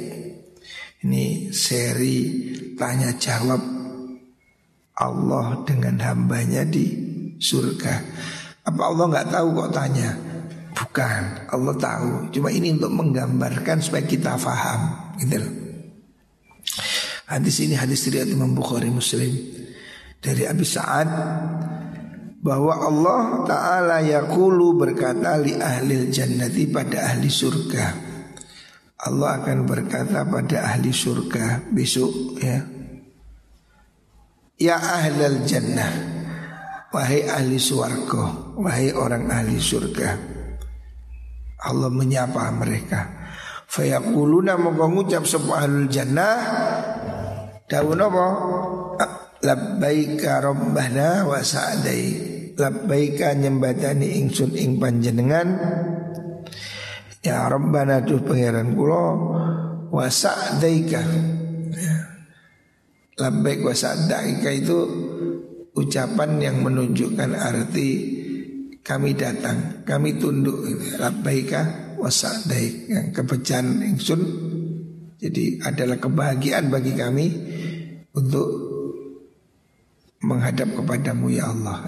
ini 1.08 1.48
seri 1.56 2.18
tanya 2.76 3.16
jawab 3.16 3.64
Allah 4.98 5.62
dengan 5.64 5.96
hambanya 6.04 6.66
di 6.68 6.90
surga 7.38 7.94
Apa 8.68 8.82
Allah 8.92 9.04
nggak 9.08 9.28
tahu 9.32 9.48
kok 9.56 9.72
tanya? 9.72 10.10
Bukan, 10.76 11.22
Allah 11.48 11.74
tahu. 11.80 12.28
Cuma 12.36 12.52
ini 12.52 12.76
untuk 12.76 12.92
menggambarkan 12.92 13.80
supaya 13.80 14.04
kita 14.04 14.36
faham, 14.36 15.16
gitu 15.16 15.40
loh. 15.40 15.52
Hadis 17.28 17.64
ini 17.64 17.74
hadis 17.76 18.04
riwayat 18.08 18.28
Imam 18.28 18.52
Bukhari 18.52 18.92
Muslim 18.92 19.32
dari 20.20 20.44
Abi 20.44 20.64
Sa'ad 20.64 21.08
bahwa 22.38 22.74
Allah 22.78 23.22
Ta'ala 23.42 23.98
yakulu 24.02 24.78
berkata 24.78 25.34
li 25.42 25.58
ahli 25.58 26.06
jannati 26.10 26.70
pada 26.70 27.12
ahli 27.14 27.26
surga. 27.26 27.86
Allah 28.98 29.42
akan 29.42 29.58
berkata 29.66 30.26
pada 30.26 30.74
ahli 30.74 30.90
surga 30.90 31.70
besok 31.70 32.38
ya. 32.42 32.58
Ya 34.58 34.74
ahlal 34.74 35.46
jannah 35.46 36.18
Wahai 36.90 37.22
ahli 37.30 37.62
suarga 37.62 38.56
Wahai 38.58 38.90
orang 38.90 39.30
ahli 39.30 39.60
surga. 39.60 40.18
Allah 41.62 41.90
menyapa 41.92 42.50
mereka. 42.50 43.06
Fayakuluna 43.68 44.58
moga 44.58 44.88
ngucap 44.88 45.22
sebuah 45.22 45.68
ahlul 45.68 45.90
jannah. 45.92 46.38
Daun 47.68 48.00
apa? 48.00 48.26
Labbaika 49.38 50.42
rabbana 50.42 51.22
wa 51.22 51.38
sa'dai. 51.38 52.04
Labbaika 52.58 53.38
nyembadani 53.38 54.18
ingsun 54.18 54.50
ing 54.58 54.82
panjenengan. 54.82 55.48
Ya 57.22 57.46
rabbana 57.46 58.02
tuh 58.02 58.18
pangeran 58.26 58.74
kula 58.74 59.06
wa 59.94 60.06
sa'daika. 60.10 61.02
Ya. 61.70 61.98
Labbaik 63.14 63.62
wa 63.62 63.74
sa'daika 63.74 64.50
itu 64.50 64.78
ucapan 65.78 66.42
yang 66.42 66.66
menunjukkan 66.66 67.38
arti 67.38 67.90
kami 68.82 69.14
datang, 69.14 69.86
kami 69.86 70.18
tunduk. 70.18 70.66
Labbaika 70.98 71.94
wa 71.94 72.10
sa'daik 72.10 72.90
yang 72.90 73.06
kepecahan 73.14 73.86
ingsun. 73.86 74.22
Jadi 75.18 75.62
adalah 75.62 75.98
kebahagiaan 75.98 76.70
bagi 76.70 76.94
kami 76.94 77.26
untuk 78.14 78.67
menghadap 80.22 80.74
kepadamu 80.74 81.30
ya 81.30 81.50
Allah. 81.50 81.86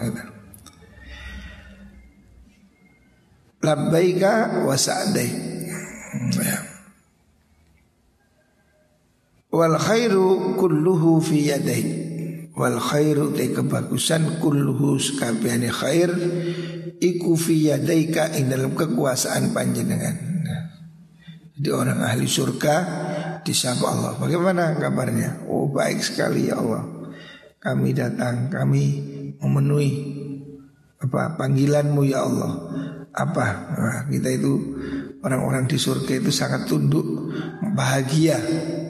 Labbaika 3.60 4.64
wa 4.64 4.76
sa'daik. 4.78 5.34
Ya. 6.38 6.58
Wal 9.50 9.76
khairu 9.76 10.56
kulluhu 10.56 11.18
fi 11.20 11.50
yadaik. 11.50 11.88
Wal 12.54 12.78
khairu 12.78 13.34
te 13.34 13.50
kebagusan 13.50 14.38
kulluhu 14.38 14.96
sekabehane 14.96 15.70
khair 15.70 16.10
iku 17.02 17.34
fi 17.34 17.74
yadaika 17.74 18.32
ing 18.38 18.48
dalam 18.48 18.72
kekuasaan 18.78 19.50
panjenengan. 19.50 20.30
Jadi 21.60 21.68
orang 21.68 22.00
ahli 22.00 22.24
surga 22.24 22.74
disapa 23.44 23.84
Allah. 23.84 24.16
Bagaimana 24.16 24.80
kabarnya? 24.80 25.44
Oh 25.50 25.68
baik 25.68 26.00
sekali 26.00 26.48
ya 26.48 26.56
Allah 26.56 26.99
kami 27.60 27.92
datang, 27.92 28.48
kami 28.48 28.82
memenuhi 29.36 29.90
apa 31.00 31.36
panggilanmu 31.36 32.02
ya 32.08 32.24
Allah. 32.24 32.52
Apa? 33.10 33.46
Nah, 33.76 34.00
kita 34.08 34.32
itu 34.32 34.52
orang-orang 35.20 35.68
di 35.68 35.76
surga 35.76 36.24
itu 36.24 36.32
sangat 36.32 36.64
tunduk, 36.64 37.04
bahagia 37.76 38.40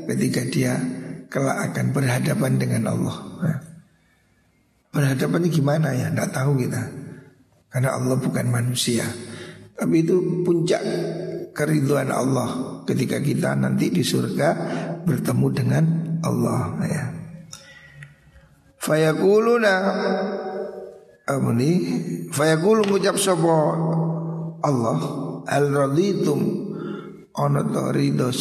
ketika 0.06 0.42
dia 0.46 0.72
kelak 1.26 1.70
akan 1.70 1.90
berhadapan 1.90 2.52
dengan 2.59 2.83
Allah. 2.90 3.16
Nah, 3.42 3.59
berhadapannya 4.94 5.50
gimana 5.50 5.88
ya? 5.94 6.11
Tidak 6.11 6.30
tahu 6.30 6.52
kita. 6.62 6.83
Karena 7.70 7.94
Allah 7.94 8.18
bukan 8.18 8.46
manusia. 8.50 9.06
Tapi 9.78 10.04
itu 10.04 10.42
puncak 10.42 10.83
keriduan 11.54 12.11
Allah 12.11 12.83
ketika 12.85 13.22
kita 13.22 13.54
nanti 13.54 13.88
di 13.88 14.02
surga 14.02 14.48
bertemu 15.06 15.46
dengan 15.54 15.85
Allah 16.20 16.76
ya. 16.85 17.19
Fayakuluna 18.81 19.75
apa 21.29 21.51
nih? 21.53 21.79
Fayakulu 22.33 22.88
ngucap 22.88 23.21
sapa 23.21 23.55
Allah 24.64 24.99
al 25.45 25.66
raditum 25.69 26.40
ono 27.37 27.61
to 27.69 27.83
ridho 27.93 28.33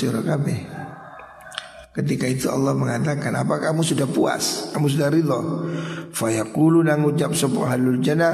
Ketika 1.89 2.29
itu 2.31 2.47
Allah 2.47 2.71
mengatakan, 2.77 3.35
apa 3.35 3.59
kamu 3.59 3.83
sudah 3.83 4.07
puas? 4.07 4.71
Kamu 4.71 4.87
sudah 4.87 5.11
ridho? 5.11 5.67
Fayaqulu 6.15 6.87
nang 6.87 7.03
ucap 7.03 7.35
sapa 7.35 7.75
halul 7.75 7.99
jannah 7.99 8.33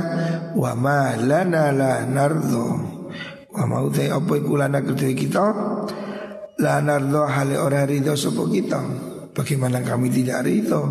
wa 0.54 0.78
ma 0.78 1.18
lana 1.18 1.74
la 1.74 2.06
nardho. 2.06 2.68
Wa 3.50 3.64
mau 3.66 3.90
te 3.90 4.14
apa 4.14 4.38
iku 4.38 4.62
lana 4.62 4.86
kedue 4.86 5.18
kita? 5.18 5.46
La 6.62 6.78
nardho 6.84 7.26
hale 7.26 7.58
ora 7.58 7.90
ridho 7.90 8.14
sapa 8.14 8.46
kita. 8.46 8.82
Bagaimana 9.34 9.82
kami 9.82 10.14
tidak 10.14 10.46
ridho? 10.46 10.84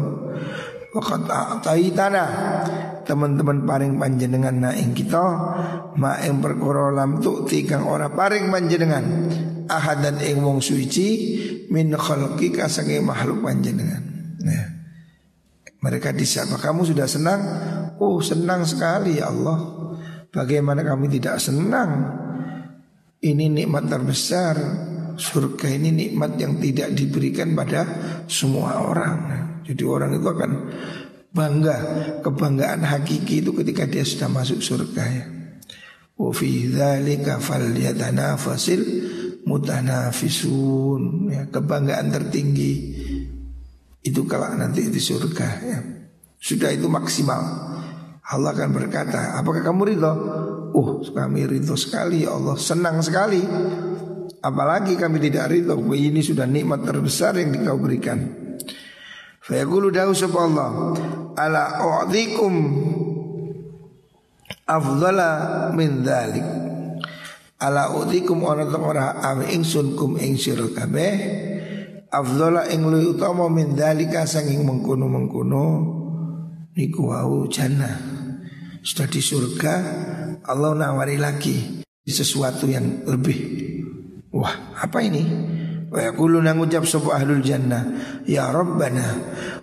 Wakat 0.94 1.26
tanah 1.66 2.28
Teman-teman 3.02 3.66
paring 3.66 3.98
panjenengan 3.98 4.54
na 4.54 4.70
ing 4.78 4.94
kita 4.94 5.26
Ma 5.98 6.22
ing 6.22 6.38
perkara 6.38 6.94
lam 6.94 7.18
tukti 7.18 7.66
kang 7.66 7.82
ora 7.82 8.06
paring 8.14 8.46
panjenengan. 8.46 9.04
Ahad 9.66 10.06
dan 10.06 10.22
ing 10.22 10.38
wong 10.46 10.62
suci 10.62 11.08
Min 11.74 11.90
khalqi 11.98 12.54
kasangi 12.54 13.02
makhluk 13.02 13.42
panjenengan. 13.42 14.02
Nah 14.46 14.66
mereka 15.82 16.14
disapa 16.14 16.56
kamu 16.56 16.86
sudah 16.86 17.10
senang? 17.10 17.42
Oh 17.98 18.22
senang 18.22 18.62
sekali 18.64 19.18
ya 19.18 19.28
Allah. 19.34 19.58
Bagaimana 20.30 20.80
kami 20.80 21.10
tidak 21.10 21.42
senang? 21.42 21.90
Ini 23.18 23.50
nikmat 23.50 23.90
terbesar. 23.90 24.56
Surga 25.14 25.70
ini 25.70 25.90
nikmat 25.94 26.38
yang 26.38 26.58
tidak 26.58 26.90
diberikan 26.94 27.54
pada 27.54 27.86
semua 28.26 28.82
orang 28.82 29.53
jadi 29.64 29.82
orang 29.88 30.20
itu 30.20 30.28
akan 30.28 30.50
bangga 31.34 31.76
Kebanggaan 32.20 32.84
hakiki 32.84 33.42
itu 33.42 33.50
ketika 33.56 33.84
dia 33.88 34.04
sudah 34.04 34.30
masuk 34.30 34.60
surga 34.60 35.04
ya. 35.04 35.26
Wa 36.14 36.30
fi 36.30 36.70
dzalika 36.70 37.42
falyatanafasil 37.42 38.80
mutanafisun 39.48 41.02
ya, 41.32 41.42
Kebanggaan 41.50 42.12
tertinggi 42.14 42.72
Itu 44.04 44.28
kalau 44.28 44.52
nanti 44.54 44.86
di 44.88 45.00
surga 45.00 45.48
ya. 45.64 45.80
Sudah 46.36 46.68
itu 46.76 46.92
maksimal. 46.92 47.40
Allah 48.24 48.52
akan 48.52 48.70
berkata 48.72 49.40
Apakah 49.40 49.64
kamu 49.64 49.96
ridho? 49.96 50.12
Oh 50.76 51.00
kami 51.00 51.48
ridho 51.48 51.72
sekali 51.74 52.28
ya 52.28 52.36
Allah. 52.36 52.60
Senang 52.60 53.00
sekali. 53.00 53.40
Apalagi 54.44 55.00
kami 55.00 55.24
tidak 55.24 55.56
ridho. 55.56 55.72
Ini 55.80 56.20
sudah 56.20 56.44
nikmat 56.44 56.84
terbesar 56.84 57.40
yang 57.40 57.48
dikau 57.48 57.80
berikan 57.80 58.43
Fayaqulu 59.44 59.92
dahu 59.92 60.16
sapa 60.16 60.38
Allah 60.40 60.70
ala 61.36 61.62
u'dhikum 61.84 62.54
afdala 64.64 65.30
min 65.76 66.00
dzalik. 66.00 66.46
Ala 67.60 67.92
u'dhikum 67.92 68.40
ana 68.48 68.64
ora 68.80 69.20
ame 69.20 69.52
ingsun 69.52 70.00
kum 70.00 70.16
ing 70.16 70.40
sira 70.40 70.64
kabeh 70.72 71.12
afdala 72.08 72.72
ing 72.72 72.88
luwih 72.88 73.12
utama 73.12 73.52
min 73.52 73.76
dzalika 73.76 74.24
sanging 74.24 74.64
mengkono-mengkono 74.64 75.64
niku 76.72 77.12
wau 77.12 77.44
jannah. 77.52 78.00
Sudah 78.80 79.08
di 79.12 79.20
surga 79.20 79.74
Allah 80.44 80.72
nawari 80.72 81.20
lagi 81.20 81.84
sesuatu 82.04 82.64
yang 82.64 83.04
lebih. 83.08 83.38
Wah, 84.32 84.76
apa 84.76 84.98
ini? 85.04 85.24
Wa 85.94 86.10
yaquluna 86.10 86.58
ngucap 86.58 86.82
sapa 86.90 87.22
ahlul 87.22 87.38
jannah 87.38 87.86
Ya 88.26 88.50
Rabbana 88.50 89.14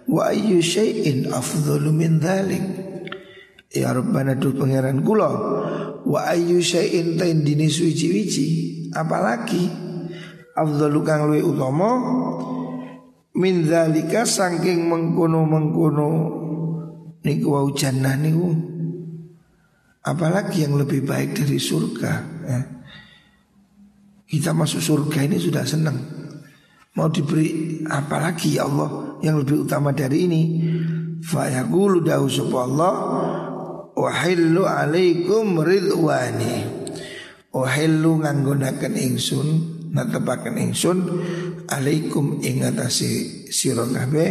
Wa 0.08 0.32
ayyu 0.32 0.63
syai'in 0.63 1.28
afdhalu 1.28 1.91
min 1.91 2.24
dhalik 2.24 2.63
Ya 3.76 3.91
Rabbana 3.91 4.39
tu 4.39 4.56
pangeran 4.56 5.04
kula 5.04 5.28
Wa 6.08 6.32
ayyu 6.32 6.63
syai'in 6.63 7.20
tain 7.20 7.44
dini 7.44 7.67
suci-wici 7.67 8.48
Apalagi 8.96 9.67
Afdhalu 10.56 11.00
kang 11.04 11.28
luwih 11.28 11.44
utama 11.44 12.00
Min 13.36 13.67
dhalika 13.67 14.24
saking 14.24 14.88
mengkono-mengkono 14.88 16.10
Niku 17.28 17.48
wau 17.52 17.76
jannah 17.76 18.15
niku 18.15 18.56
Apalagi 20.02 20.63
yang 20.63 20.80
lebih 20.80 21.06
baik 21.06 21.38
dari 21.38 21.60
surga 21.62 22.12
ya. 22.48 22.81
Kita 24.32 24.56
masuk 24.56 24.80
surga 24.80 25.28
ini 25.28 25.36
sudah 25.36 25.67
senang. 25.67 26.00
Mau 26.96 27.12
diberi 27.12 27.84
apa 27.84 28.32
lagi 28.32 28.56
ya 28.56 28.63
Allah 28.63 29.20
yang 29.20 29.44
lebih 29.44 29.67
utama 29.67 29.91
dari 29.91 30.24
ini? 30.24 30.41
Fayaqulu 31.20 32.00
dahu 32.00 32.28
Allah 32.56 32.96
Wahillu 33.91 34.63
alaikum 34.63 35.60
ridwani. 35.60 36.63
Wahillu 37.52 38.24
nganggunakan 38.24 38.96
ingsun 38.96 39.48
Natepakan 39.91 40.56
ingsun 40.56 40.98
Alaikum 41.67 42.39
ingatasi 42.39 43.52
sirokabe 43.52 44.28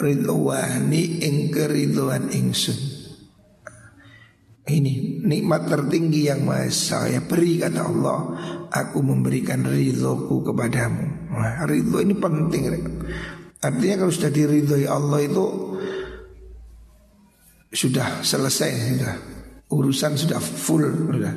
Ridwani 0.00 1.20
ing 1.20 1.52
keriduan 1.52 2.32
ingsun 2.32 2.89
Ini 4.60 5.24
nikmat 5.24 5.72
tertinggi 5.72 6.28
yang 6.28 6.44
saya 6.68 7.24
beri 7.24 7.64
kata 7.64 7.80
Allah. 7.80 8.18
Aku 8.68 9.00
memberikan 9.00 9.64
ridhoku 9.64 10.44
kepadamu. 10.44 11.32
Nah 11.32 11.64
ridho 11.64 11.98
ini 12.04 12.14
penting 12.14 12.62
Artinya 13.60 14.04
kalau 14.04 14.12
sudah 14.12 14.32
diridhoi 14.32 14.86
Allah 14.88 15.20
itu 15.24 15.46
Sudah 17.70 18.20
selesai 18.20 18.70
sudah. 18.98 19.16
Urusan 19.70 20.18
sudah 20.18 20.40
full 20.42 20.84
sudah. 20.84 21.34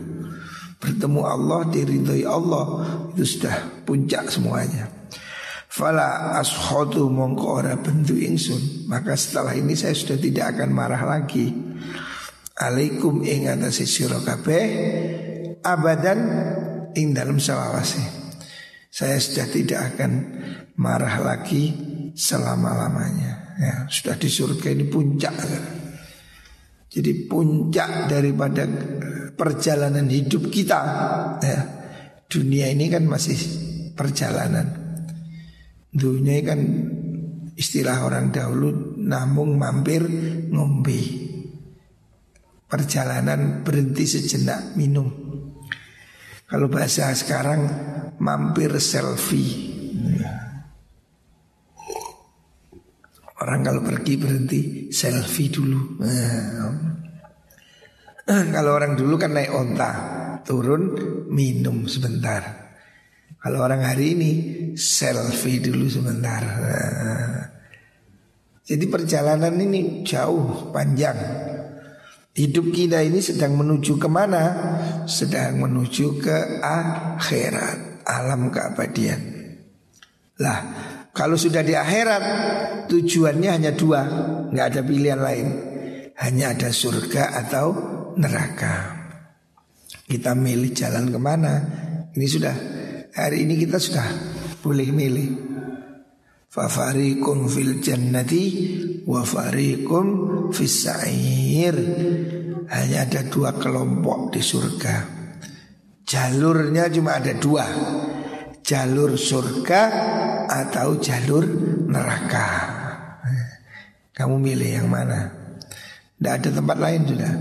Bertemu 0.82 1.22
Allah 1.24 1.62
diridhoi 1.72 2.28
Allah 2.28 2.66
Itu 3.16 3.24
sudah 3.24 3.88
puncak 3.88 4.28
semuanya. 4.28 4.90
Fala 5.74 6.38
ashodu 6.38 7.08
mongko 7.10 7.48
ora 7.50 7.74
bentuk 7.80 8.20
ingsun. 8.20 8.86
Maka 8.92 9.16
setelah 9.18 9.56
ini 9.58 9.74
saya 9.74 9.96
sudah 9.96 10.20
tidak 10.22 10.54
akan 10.54 10.70
marah 10.70 11.02
lagi 11.02 11.50
alaikum 12.58 13.26
ing 13.26 13.50
atase 13.50 13.90
sira 13.90 14.22
kabeh 14.22 14.66
abadan 15.64 16.20
ing 16.94 17.16
dalam 17.16 17.42
selawase. 17.42 18.04
Saya 18.94 19.18
sudah 19.18 19.50
tidak 19.50 19.80
akan 19.96 20.12
marah 20.78 21.18
lagi 21.18 21.74
selama-lamanya. 22.14 23.58
Ya, 23.58 23.76
sudah 23.90 24.18
di 24.22 24.30
surga 24.30 24.70
ini 24.70 24.86
puncak. 24.86 25.34
Jadi 26.94 27.26
puncak 27.26 28.06
daripada 28.06 28.70
perjalanan 29.34 30.06
hidup 30.06 30.46
kita. 30.54 30.80
Ya, 31.42 31.60
dunia 32.30 32.70
ini 32.70 32.86
kan 32.94 33.10
masih 33.10 33.38
perjalanan. 33.98 34.70
Dunia 35.90 36.38
kan 36.46 36.62
istilah 37.58 38.06
orang 38.06 38.30
dahulu 38.30 38.94
namung 39.02 39.58
mampir 39.58 40.06
ngombe 40.54 41.23
perjalanan 42.74 43.62
berhenti 43.62 44.10
sejenak 44.10 44.74
minum. 44.74 45.06
Kalau 46.50 46.66
bahasa 46.74 47.14
sekarang 47.14 47.70
mampir 48.18 48.74
selfie. 48.82 49.70
Orang 53.38 53.62
kalau 53.62 53.86
pergi 53.86 54.14
berhenti 54.18 54.62
selfie 54.90 55.54
dulu. 55.54 56.02
kalau 58.26 58.72
orang 58.74 58.98
dulu 58.98 59.22
kan 59.22 59.38
naik 59.38 59.54
onta, 59.54 59.92
turun 60.42 60.98
minum 61.30 61.86
sebentar. 61.86 62.74
Kalau 63.38 63.62
orang 63.62 63.86
hari 63.86 64.18
ini 64.18 64.32
selfie 64.74 65.62
dulu 65.62 65.86
sebentar. 65.86 66.42
Jadi 68.66 68.86
perjalanan 68.90 69.62
ini 69.62 70.02
jauh 70.02 70.74
panjang. 70.74 71.53
Hidup 72.34 72.74
kita 72.74 73.06
ini 73.06 73.22
sedang 73.22 73.54
menuju 73.54 74.02
ke 74.02 74.10
mana? 74.10 74.44
Sedang 75.06 75.62
menuju 75.62 76.18
ke 76.18 76.62
akhirat 76.66 78.06
Alam 78.10 78.50
keabadian. 78.50 79.22
Lah 80.42 80.60
kalau 81.14 81.38
sudah 81.38 81.62
di 81.62 81.78
akhirat 81.78 82.24
Tujuannya 82.94 83.50
hanya 83.50 83.72
dua. 83.74 84.02
Nggak 84.54 84.66
ada 84.70 84.82
pilihan 84.86 85.22
lain. 85.22 85.48
Hanya 86.20 86.54
ada 86.54 86.70
surga 86.70 87.42
atau 87.46 87.68
neraka. 88.22 89.02
Kita 90.06 90.38
milih 90.38 90.72
jalan 90.76 91.10
ke 91.10 91.20
mana? 91.20 91.54
Ini 92.14 92.28
sudah. 92.30 92.56
Hari 93.14 93.50
ini 93.50 93.58
kita 93.58 93.82
sudah 93.82 94.06
boleh 94.62 94.90
milih. 94.94 95.30
Fafarikum 96.54 97.50
fil 97.50 97.82
jannati 97.82 98.46
wa 99.10 99.26
farikum 100.54 100.62
fis 100.62 100.86
sa'ir. 100.86 101.76
Hanya 102.70 103.10
ada 103.10 103.22
dua 103.28 103.58
kelompok 103.58 104.34
di 104.34 104.42
surga. 104.42 104.96
Jalurnya 106.06 106.88
cuma 106.94 107.18
ada 107.18 107.34
dua. 107.34 107.66
Jalur 108.64 109.18
surga 109.18 109.82
atau 110.48 111.02
jalur 111.02 111.44
neraka. 111.90 112.48
Kamu 114.14 114.38
milih 114.40 114.70
yang 114.80 114.90
mana? 114.90 115.28
Tidak 116.16 116.34
ada 116.34 116.50
tempat 116.54 116.78
lain 116.80 117.02
sudah. 117.04 117.34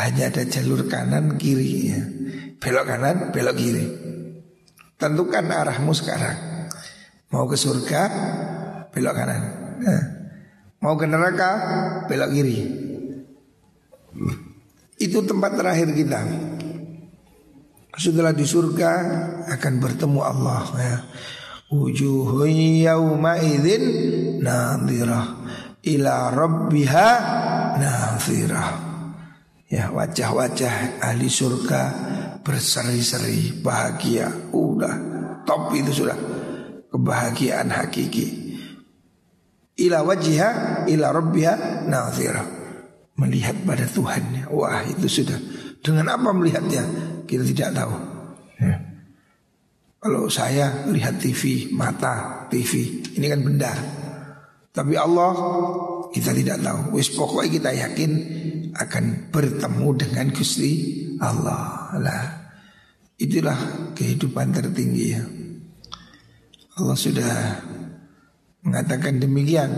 Hanya 0.00 0.32
ada 0.32 0.42
jalur 0.48 0.88
kanan 0.88 1.36
kiri. 1.36 1.92
Belok 2.58 2.84
kanan, 2.88 3.16
belok 3.30 3.56
kiri. 3.56 3.86
Tentukan 4.96 5.44
arahmu 5.48 5.92
sekarang. 5.94 6.36
Mau 7.30 7.46
ke 7.46 7.54
surga 7.54 8.02
belok 8.90 9.14
kanan. 9.14 9.42
Nah, 9.80 10.19
mau 10.80 10.96
ke 10.96 11.04
neraka 11.04 11.50
belok 12.08 12.30
kiri. 12.32 12.58
Itu 15.00 15.24
tempat 15.24 15.56
terakhir 15.56 15.92
kita. 15.96 16.20
Setelah 18.00 18.32
di 18.32 18.48
surga 18.48 18.90
akan 19.48 19.72
bertemu 19.76 20.20
Allah 20.24 20.64
ya. 20.80 20.96
Wujuhun 21.70 22.82
yawma 22.82 23.38
idzin 23.38 23.84
nadhirah 24.42 25.26
ila 25.84 26.14
rabbiha 26.32 27.08
nadhirah. 27.78 28.68
Ya 29.70 29.86
wajah-wajah 29.94 30.98
ahli 30.98 31.30
surga 31.30 31.82
berseri-seri 32.42 33.62
bahagia. 33.62 34.50
Udah 34.50 34.94
top 35.46 35.70
itu 35.78 36.02
sudah 36.02 36.18
kebahagiaan 36.90 37.70
hakiki. 37.70 38.49
Ila 39.80 40.04
wajhiha 40.04 40.84
ila 40.92 41.06
rabbiha 41.10 41.88
nazira. 41.88 42.44
Melihat 43.16 43.56
pada 43.64 43.84
Tuhannya. 43.88 44.48
Wah, 44.52 44.84
itu 44.84 45.08
sudah. 45.08 45.36
Dengan 45.80 46.12
apa 46.12 46.32
melihatnya? 46.32 46.84
Kita 47.24 47.44
tidak 47.44 47.70
tahu. 47.76 47.94
Ya. 48.60 48.76
Kalau 50.00 50.32
saya 50.32 50.88
lihat 50.88 51.20
TV, 51.20 51.68
mata 51.76 52.48
TV, 52.48 53.04
ini 53.20 53.26
kan 53.28 53.40
benda. 53.44 53.72
Tapi 54.72 54.96
Allah 54.96 55.32
kita 56.08 56.32
tidak 56.32 56.64
tahu. 56.64 56.96
Wis 56.96 57.12
pokoknya 57.12 57.48
kita 57.60 57.70
yakin 57.84 58.10
akan 58.72 59.04
bertemu 59.28 59.88
dengan 60.00 60.26
Gusti 60.32 60.72
Allah. 61.20 61.92
Lah, 62.00 62.24
itulah 63.20 63.92
kehidupan 63.92 64.56
tertinggi 64.56 65.06
ya. 65.12 65.22
Allah 66.80 66.96
sudah 66.96 67.34
mengatakan 68.64 69.20
demikian. 69.20 69.70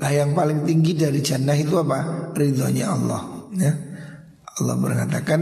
Lah 0.00 0.12
yang 0.12 0.34
paling 0.34 0.66
tinggi 0.66 0.96
dari 0.96 1.20
jannah 1.22 1.56
itu 1.56 1.78
apa? 1.80 2.32
Ridhonya 2.34 2.84
Allah. 2.88 3.22
Ya. 3.54 3.72
Allah 4.54 4.76
mengatakan 4.78 5.40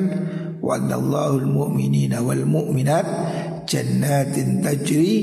wa'adallahu 0.65 1.45
al-mu'minina 1.45 2.25
wal 2.25 2.49
mu'minat 2.49 3.05
jannatin 3.69 4.65
tajri 4.65 5.17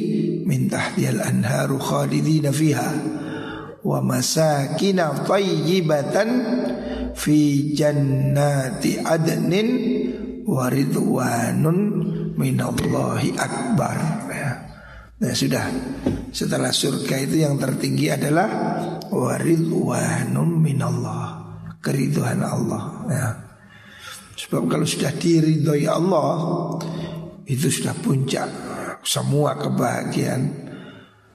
min 0.45 0.69
tahtihal 0.69 1.17
anharu 1.25 1.81
khalidina 1.81 2.53
fiha 2.53 2.89
wa 3.81 3.97
masakina 4.05 5.25
tayyibatan 5.25 6.29
fi 7.17 7.73
jannati 7.73 9.01
adnin 9.01 9.69
wa 10.45 10.69
ridwanun 10.69 11.77
minallahi 12.37 13.33
akbar. 13.41 14.28
Nah 15.19 15.35
sudah 15.35 15.67
Setelah 16.31 16.71
surga 16.71 17.15
itu 17.19 17.43
yang 17.43 17.59
tertinggi 17.59 18.07
adalah 18.07 18.47
Waridwanum 19.11 20.47
minallah 20.47 21.23
Keriduhan 21.83 22.39
Allah 22.43 22.83
ya. 23.11 23.29
Sebab 24.39 24.71
kalau 24.71 24.87
sudah 24.87 25.11
diridhoi 25.11 25.85
Allah 25.91 26.31
Itu 27.43 27.67
sudah 27.67 27.95
puncak 27.99 28.47
Semua 29.03 29.59
kebahagiaan 29.59 30.71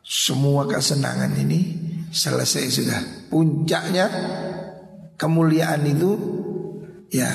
Semua 0.01 0.65
kesenangan 0.65 1.37
ini 1.37 1.61
Selesai 2.09 2.65
sudah 2.73 3.01
Puncaknya 3.29 4.07
Kemuliaan 5.21 5.85
itu 5.85 6.11
Ya 7.13 7.29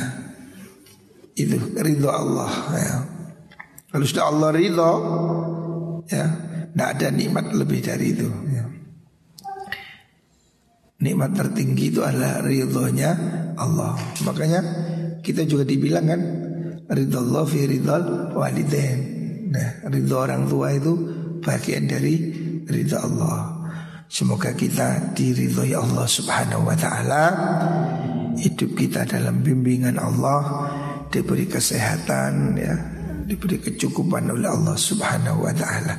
Itu 1.37 1.61
ridho 1.77 2.09
Allah 2.09 2.51
ya. 2.73 2.95
Kalau 3.89 4.05
sudah 4.05 4.25
Allah 4.29 4.49
ridho 4.53 4.91
ya 6.09 6.25
tidak 6.69 6.89
ada 6.95 7.07
nikmat 7.13 7.45
lebih 7.53 7.79
dari 7.85 8.13
itu 8.13 8.27
ya. 8.49 8.65
nikmat 10.99 11.31
tertinggi 11.37 11.95
itu 11.95 12.01
adalah 12.03 12.43
ridhonya 12.43 13.11
Allah. 13.55 13.95
Makanya 14.27 14.61
kita 15.23 15.47
juga 15.47 15.63
dibilang 15.63 16.05
kan 16.07 16.21
ridho 16.91 17.17
Allah 17.19 17.43
fi 17.47 17.59
ridho 17.67 17.95
walidain. 18.35 18.99
Nah 19.49 19.69
ridho 19.87 20.15
orang 20.19 20.45
tua 20.47 20.75
itu 20.75 20.93
bagian 21.39 21.87
dari 21.87 22.15
ridho 22.67 22.97
Allah. 22.99 23.59
Semoga 24.09 24.57
kita 24.57 25.13
diridhoi 25.13 25.77
Allah 25.77 26.05
subhanahu 26.09 26.65
wa 26.65 26.73
ta'ala. 26.73 27.23
Hidup 28.39 28.73
kita 28.73 29.05
dalam 29.05 29.43
bimbingan 29.43 29.99
Allah 29.99 30.41
Diberi 31.09 31.49
kesehatan 31.49 32.53
ya 32.53 32.98
diberi 33.29 33.61
kecukupan 33.61 34.33
oleh 34.33 34.49
Allah 34.49 34.73
Subhanahu 34.73 35.45
wa 35.45 35.53
taala. 35.53 35.93